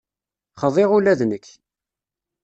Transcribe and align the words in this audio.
Xḍiɣ 0.61 0.89
ula 0.97 1.13
d 1.19 1.21
nekk. 1.25 1.47